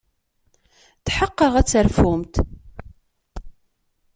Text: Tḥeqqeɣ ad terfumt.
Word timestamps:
Tḥeqqeɣ 1.05 1.53
ad 1.55 1.67
terfumt. 1.67 2.33